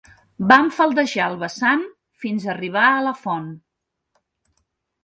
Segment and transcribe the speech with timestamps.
[0.51, 1.83] Vam faldejar el vessant
[2.25, 3.49] fins arribar a la font.